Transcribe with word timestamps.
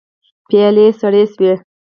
پيالې 0.47 0.87
سړې 0.99 1.23
شوې. 1.33 1.53